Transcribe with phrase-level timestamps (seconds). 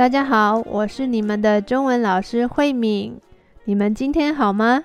[0.00, 3.20] 大家好，我是你们的中文老师慧敏。
[3.64, 4.82] 你们今天好吗？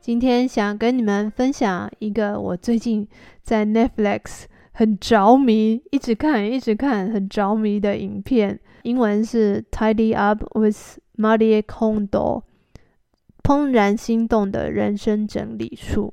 [0.00, 3.06] 今天想跟你们分享一个我最近
[3.44, 8.58] 在 Netflix 很着迷，一直看一直看，很着迷的影片。
[8.82, 12.42] 英文是 Tidy Up with Marie Kondo，
[13.44, 16.12] 怦然心动的人生整理术。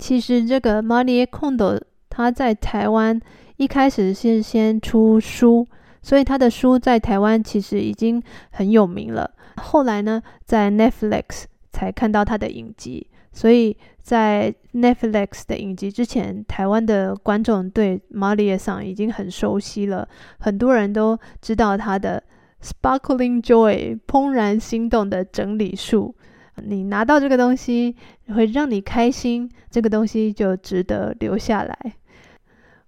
[0.00, 1.80] 其实这个 Marie Kondo
[2.10, 3.20] 他在台湾
[3.58, 5.68] 一开始是先出书。
[6.02, 9.30] 所以他的书在台湾其实已经很有名了。
[9.56, 13.06] 后来呢，在 Netflix 才看到他的影集。
[13.34, 20.06] 所以在 Netflix 的影集之前，台湾的观众对 Marie さん已经很熟悉了。
[20.38, 22.22] 很多人都知道他的
[22.62, 26.14] Sparkling Joy 怦然心动的整理术。
[26.56, 27.96] 你拿到这个东西
[28.34, 31.94] 会让你开心，这个东西就值得留下来。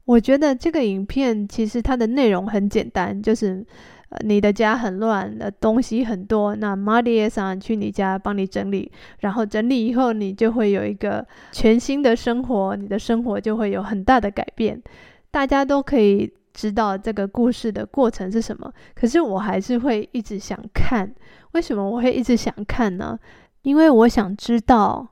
[0.04, 3.64] 我觉得这个影片其实它的内容很简单，就是
[4.10, 14.82] 呃你的家很乱，的东西很多，那 Marie さん去你家帮你整理，然后整理以后你就会有一个全新的生活，你的生活就会有很大的改变。
[15.30, 21.12] 大家都可以知道这个故事的过程是什么，可是我还是会一直想看。
[21.52, 23.18] 为什么我会一直想看呢？
[23.62, 25.08] 因为我想知道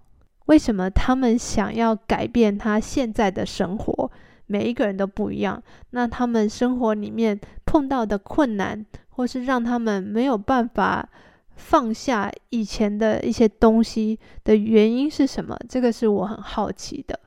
[0.47, 4.11] 为什么他们想要改变他现在的生活。
[4.47, 11.08] 每一个人都不一样，那他们生活里面碰到的困难，或是让他们没有办法
[11.55, 15.58] 放下以前的一些东西的原因是什么？
[15.67, 17.19] 这个是我很好奇的。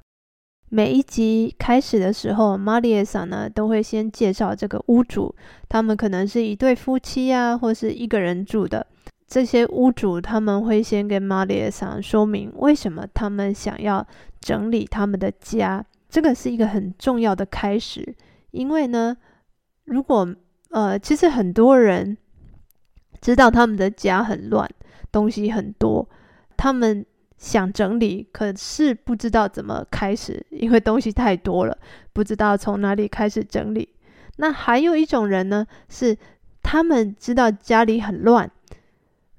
[0.72, 5.34] 每一集开始的时候，Marie さん呢都会先介绍这个屋主，
[5.68, 8.86] 他们可能是一对夫妻啊，或是一个人住的。
[9.26, 14.06] 这些屋主他们会先跟 Marie さん说明为什么他们想要
[14.40, 15.84] 整理他们的家。
[16.15, 18.15] 这个是一个很重要的开始，
[18.51, 19.17] 因为呢，
[19.83, 20.25] 如果
[20.69, 22.15] 呃，其实很多人
[23.19, 24.65] 知道他们的家很乱，
[25.11, 26.07] 东西很多，
[26.55, 27.05] 他们
[27.37, 31.77] 想整理，可是不知道怎么开始，因为东西太多了，
[32.13, 33.89] 不知道从哪里开始整理。
[34.37, 36.17] 那还有一种人呢，是
[36.63, 38.49] 他们知道家里很乱，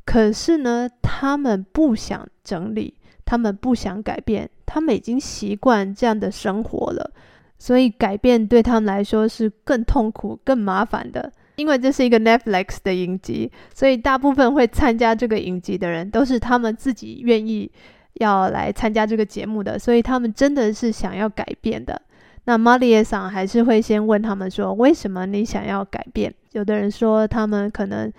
[0.05, 4.51] 可是呢，他们不想整理，他们不想改变。
[4.67, 7.11] 他们已经习惯这样的生活了，
[7.59, 11.33] 所以改变对他们来说是更痛苦、更麻烦的。
[11.55, 17.71] 因为这是一个 Netflix 的影集，所以大部分会参加这个影集的人都是他们自己愿意
[18.15, 22.03] 要来参加这个节目的，所以他们真的是想要改变的。
[22.45, 28.13] 那 Marie さん还是会先问他们说：“为什么你想要改变？”有的人说他们可能。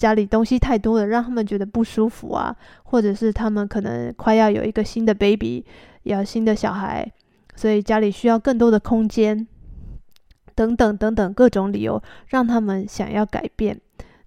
[0.00, 5.62] 家里东西太多了，让他们觉得不舒服啊，或者是他们可能快要有一个新的 baby，
[6.04, 7.06] 要新的小孩，
[7.54, 9.46] 所以家里需要更多的空间，
[10.54, 13.78] 等等等等各种理由，让他们想要改变。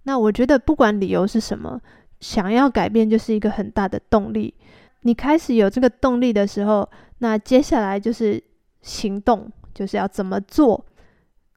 [0.03, 1.81] 那我觉得不管理由是什么，
[2.19, 4.53] 想要改变就是一个很大的动力。
[5.01, 8.39] 你开始有这个动力的时候，那接下来就是
[8.83, 10.85] 行动，就是要怎么做。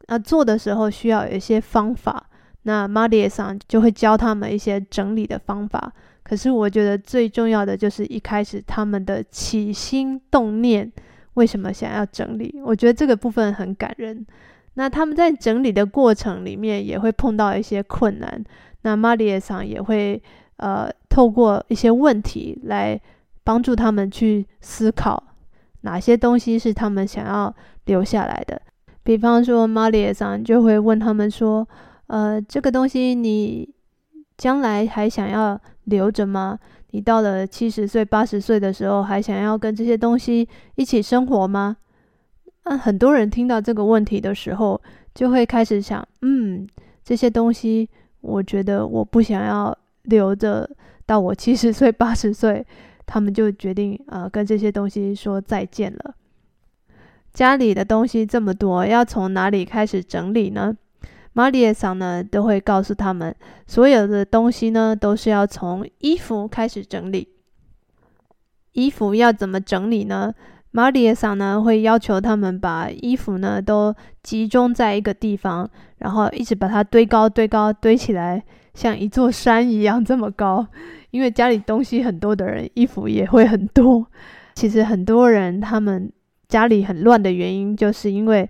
[0.08, 2.25] 那做的时候需要有一些方法。
[2.65, 5.91] 那 Marie さん就会教他们一些整理的方法。
[6.23, 10.89] 可是我觉得最重要的就是一开始他们的起心动念，
[11.33, 12.61] 为什么想要整理？
[12.63, 14.25] 我觉得这个部分很感人。
[14.75, 18.41] 那他们在整理的过程里面也会碰到一些困难。
[18.83, 20.21] 那 Marie さん也会
[20.57, 23.01] 呃透过一些问题来
[23.43, 25.21] 帮助他们去思考
[25.81, 27.53] 哪些东西是他们想要
[27.85, 28.61] 留下来的。
[29.03, 31.67] 比方说 Marie さん就会问他们说。
[32.06, 33.68] 呃，这个东西你
[34.36, 36.58] 将来还想要留着吗？
[36.90, 41.76] 你到了七十岁、八十岁的时候，还想要跟这些东西一起生活吗？
[42.64, 44.80] 那很多人听到这个问题的时候，
[45.14, 46.66] 就会开始想，嗯，
[47.04, 47.88] 这些东西，
[48.20, 50.68] 我觉得我不想要留着
[51.04, 52.64] 到我七十岁、八十岁，
[53.04, 56.14] 他们就决定呃跟这些东西说再见了。
[57.32, 60.74] 家里的东西这么多，要从哪里开始整理呢
[61.35, 63.33] ？Marie さん呢，都会告诉他们，
[63.65, 67.29] 所有的东西呢，都是要从衣服开始整理。
[68.73, 70.33] 衣服要怎么整理呢？
[70.73, 75.69] Marie さん呢，会要求他们把衣服呢都集中在一个地方，
[75.99, 78.43] 然后一直把它堆高、堆高、堆起来，
[78.73, 80.67] 像一座山一样这么高。
[81.11, 84.05] 因为家里东西很多的人，衣服也会很多。
[84.55, 86.11] 其实很多人他们
[86.49, 88.49] 家里很乱的原因，就是因为。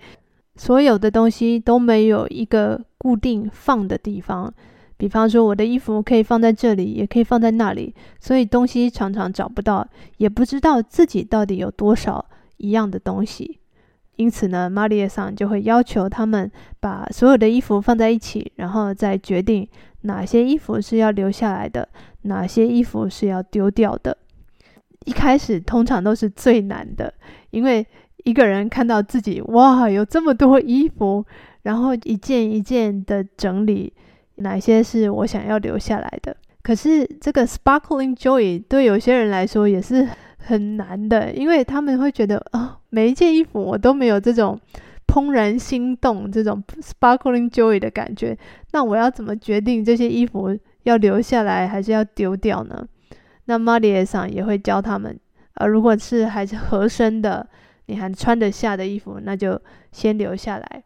[0.57, 4.53] 所有的东西都没有一个固定放的地方，
[4.97, 9.87] 比方说我的衣服可以放在这里，也可以放在那里，所以东西常常找不到，
[10.17, 12.25] 也不知道自己到底有多少
[12.57, 13.61] 一样的东西。
[14.17, 16.51] 因此呢玛丽亚桑就会要求他们
[16.81, 19.69] 把所有的衣服放在一起，然后再决定
[20.03, 21.87] 哪些衣服是要留下来的，
[22.23, 24.17] 哪些衣服是要丢掉的。
[25.05, 27.13] 一开始通常都是最难的，
[27.51, 27.87] 因为
[28.27, 31.25] 一个人看到自己哇，有这么多衣服，
[31.63, 33.93] 然后一件一件的整理，
[34.37, 36.37] 哪些是我想要留下来的。
[36.61, 40.09] 可是这个 sparkling joy 对有些人来说也是
[40.39, 44.59] 很难的，因为他们会觉得啊、哦，每一件衣服我都没有这种
[45.07, 48.37] 怦然心动、这种 sparkling joy 的感觉。
[48.73, 52.85] 那我要怎么决定这些衣服要留下来还是要丢掉呢？
[53.45, 55.17] 那 Marie 桑也会教他们，
[55.55, 57.49] 呃，如果是还是合身的，
[57.87, 59.61] 你还穿得下的衣服，那就
[59.91, 60.85] 先留下来。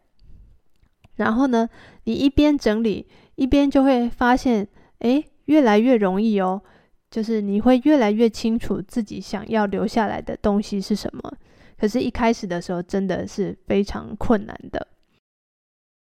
[1.15, 1.69] 然后呢，
[2.05, 4.67] 你一边整理，一边就会发现，
[4.99, 5.25] 诶。
[5.45, 6.61] 越来越容易哦，
[7.09, 11.33] 就是你会越来越清楚自己想要留下来的东西是什么。
[11.77, 14.87] 可是，一开始的时候真的是非常困难的。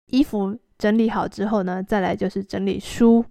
[0.07, 3.23] 衣服整理好之后呢，再来就是整理书，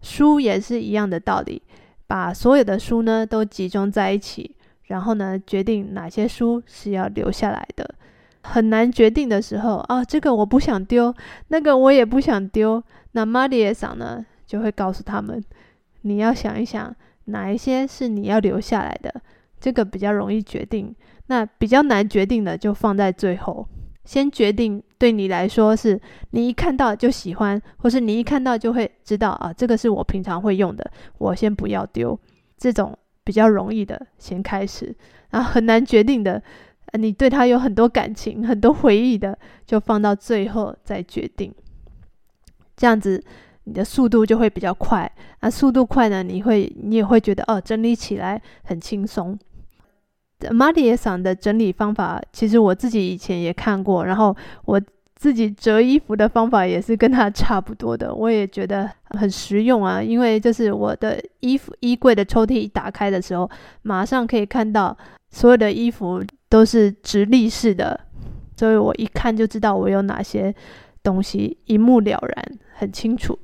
[0.00, 1.62] 书也是一样的道理，
[2.08, 4.56] 把所有的书呢都集中在一起，
[4.90, 7.94] 然后呢决定哪些书是要留下来的。
[8.42, 11.14] 很难决定的时候啊，这个我不想丢，
[11.48, 12.82] 那个我也不想丢。
[13.12, 14.24] 那 Marie 桑呢？
[14.46, 15.40] 就会告诉他们，
[16.02, 16.92] 你要想一想
[17.26, 19.14] 哪一些是你要留下来的，
[19.60, 20.92] 这个比较容易决定。
[21.26, 23.64] 那比较难决定的就放在最后，
[24.04, 26.00] 先决定对你来说是
[26.30, 32.18] 你一看到就喜欢，或是你一看到就会知道啊，这个是我平常会用的，我先不要丢。
[32.56, 34.94] 这种比较容易的先开始，
[35.30, 36.42] 然后很难决定的，
[36.92, 41.54] 你对他有很多感情、很多回忆的，就放到最后再决定。
[42.76, 43.22] 这样子。
[43.64, 45.08] 你的速度就会比较快，
[45.42, 49.38] 那速度快呢，你会你也会觉得哦，整理起来很轻松。
[50.40, 54.34] Marie 桑的整理方法，其实我自己以前也看过，然后
[54.64, 54.80] 我
[55.20, 60.02] 自己折衣服的方法也是跟他差不多的，我也觉得很实用啊。
[60.02, 63.48] 因为就是我的衣服衣柜的抽屉一打开的时候，
[63.82, 64.96] 马上可以看到
[65.30, 68.00] 所有的衣服都是直立式的，
[68.56, 70.54] 所以我一看就知道我有哪些
[71.02, 73.38] 东西，一目了然，很清楚。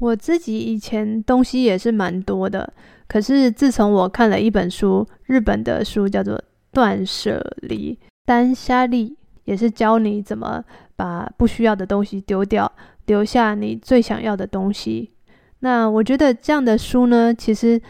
[0.00, 2.70] 我自己以前东西也是蛮多的，
[3.06, 6.36] 可是自从我看了一本书，日本的书叫做
[6.70, 7.94] 《断舍离》，
[8.26, 10.62] 单虾利也是教你怎么
[10.98, 12.70] 把不需要的东西丢掉，
[13.06, 15.12] 留下你最想要的东西。
[15.60, 17.80] 那我觉得这样的书呢，其实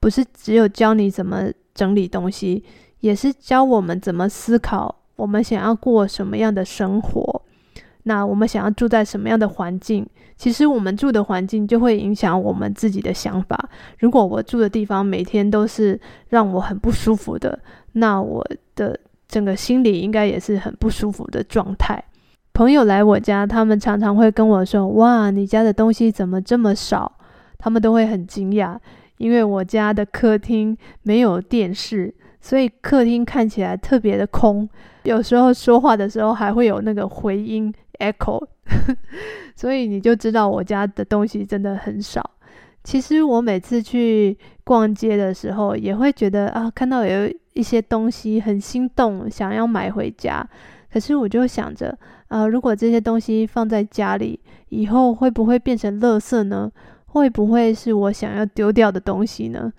[0.00, 2.64] 不是只有教你怎么整理东西，
[3.00, 7.42] 也是教我们怎么思考，我们想要过什么样的生活。
[8.04, 10.06] 那我们想要住在什么样的环境？
[10.36, 13.68] 其实我们住的环境就会影响我们自己的想法。
[13.98, 17.58] 如果我住的地方每天都是让我很不舒服的，
[17.92, 22.02] 那我的整个心里应该也是很不舒服的状态。
[22.54, 27.10] 朋友来我家，他们常常会跟我说：“哇，你家的东西怎么这么少？”
[27.58, 28.78] 他们都会很惊讶，
[29.18, 34.68] 因为我家的客厅没有电视，所以客厅看起来特别的空。
[35.02, 37.74] 有时候说话的时候还会有那个回音。
[37.98, 38.44] Echo，
[39.54, 42.28] 所以你就知道我家的东西真的很少。
[42.82, 50.44] 其实我每次去逛街的时候，也会觉得啊，看到有一些东西很心动，想要买回家。
[50.92, 51.96] 可是我就想着
[52.34, 56.68] 啊，如果这些东西放在家里，以后会不会变成垃圾呢？
[57.06, 59.72] 会不会是我想要丢掉的东西呢？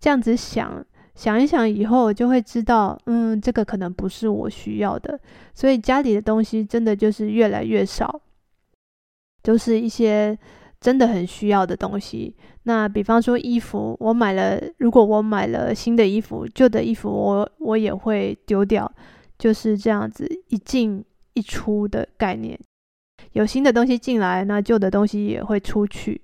[0.00, 0.82] 这样子想。
[1.14, 5.18] 想一想以后就会知道，嗯，这个可能不是我需要的，
[5.52, 8.20] 所以家里的东西真的就是越来越少，
[9.42, 10.38] 都是一些
[10.80, 12.34] 真的很需要的东西。
[12.62, 18.88] 那比方说衣服，我买了，如果我买了新的衣服，旧的衣服我我也会丢掉，
[19.36, 21.04] 就是这样子一进
[21.38, 22.58] 一出的概念。
[23.32, 26.20] 有新的东西进来，那旧的东西也会出去。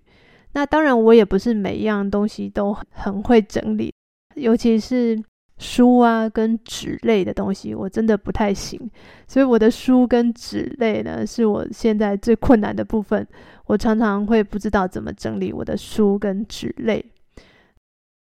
[0.53, 3.93] 那当然，我也不是每一样东西都很会整理。
[4.35, 5.23] 尤其是
[5.59, 8.91] 书啊，跟纸类的东西，我真的不太行。
[9.29, 13.27] 所以我的书跟纸类呢，是我现在最困难的部分。
[13.67, 17.05] 我常常会不知道怎么整理我的书跟纸类。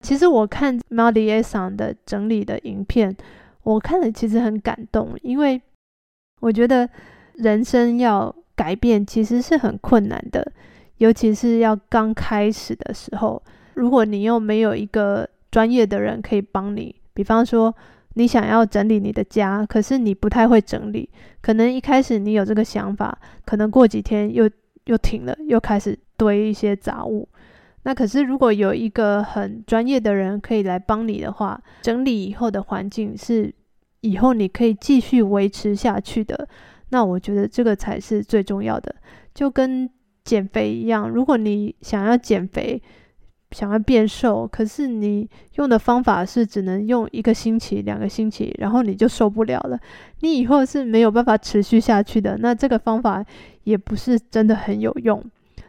[0.01, 3.15] 其实我看 Marie 桑的整理的影片，
[3.63, 5.61] 我看了其实很感动，因为
[6.39, 6.89] 我觉得
[7.35, 10.51] 人生要改变其实是很困难的，
[10.97, 13.41] 尤其是要刚开始的时候，
[13.75, 17.73] 如果你又没有一个专业的人可以帮你，比方说
[18.15, 21.09] 你想要整理你的家，可是你不太会整理，
[21.41, 24.49] 可能一开始你有这个想法，可能过几天又
[24.85, 27.27] 又停了，又开始堆一些杂物。
[27.83, 33.53] 那可是如果有一个很专业的人可以来帮你的话，整理以后的环境是
[34.01, 36.47] 以后你可以继续维持下去的，
[36.89, 38.95] 那我觉得这个才是最重要的，
[39.33, 39.89] 就跟。
[40.21, 42.79] 减肥一样，如果你想要减肥，
[43.49, 49.79] 想要变瘦，可是你用的方法是只能用一个星期、两个星期，然后你就受不了了，
[50.19, 52.37] 你以后是没有办法持续下去的。
[52.39, 53.25] 那这个方法
[53.63, 55.23] 也不是真的很有用，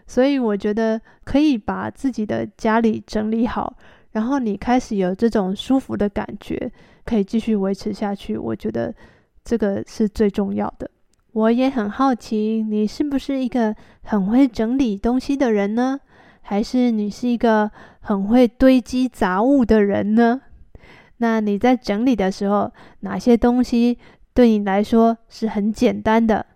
[0.07, 3.75] 所以我觉得可以把自己的家里整理好，
[4.13, 6.71] 然后你开始有这种舒服的感觉，
[7.05, 8.37] 可以继续维持下去。
[8.37, 8.95] 我觉得
[9.45, 10.91] 这个是最重要的。
[11.33, 16.01] 我也很好奇，你是不是一个很会整理东西的人呢？
[16.43, 20.41] 还是你是一个很会堆积杂物的人呢？
[21.19, 23.97] 那你在整理的时候，哪些东西
[24.35, 26.47] 对你来说是很简单的？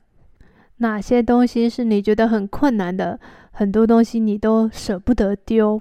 [0.79, 3.21] 哪些东西是你觉得很困难的？
[3.53, 5.81] 很多东西你都舍不得丢。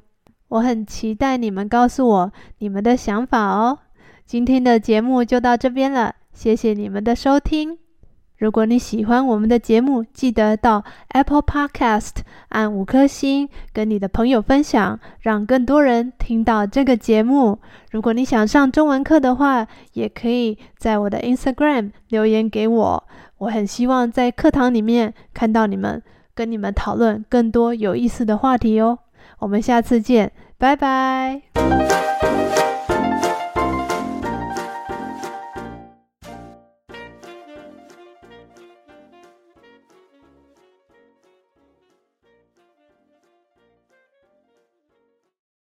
[0.53, 3.79] 我很期待你们告诉我你们的想法哦。
[4.24, 7.79] 今天的节目就到这边了，谢谢你们的收听。
[8.38, 12.17] 如果你喜欢我们的节目，记得到 Apple Podcast
[12.50, 17.57] 按五颗星，跟你的朋友分享，让更多人听到这个节目。
[17.89, 23.03] 如果你想上中文课的话，也可以在我的 Instagram 留言给我。
[23.39, 26.03] 我很希望在课堂里面看到你们，
[26.36, 29.00] 跟你们讨论更多有意思的话题哦。
[29.44, 31.42] 我们下次见，拜拜。